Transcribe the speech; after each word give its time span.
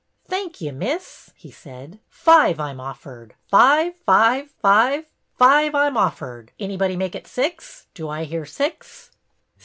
''Thank 0.31 0.61
ye, 0.61 0.71
miss," 0.71 1.29
he 1.35 1.51
said. 1.51 1.99
Five 2.09 2.59
I 2.59 2.71
'm 2.71 2.79
offered, 2.79 3.35
flve— 3.53 3.93
five— 4.07 4.49
five— 4.63 5.05
five 5.37 5.75
I 5.75 5.85
'm 5.85 5.95
offered! 5.95 6.51
Anybody 6.59 6.95
make 6.95 7.13
it 7.13 7.27
six? 7.27 7.85
Do 7.93 8.09
I 8.09 8.23
hear 8.23 8.43
six? 8.43 9.11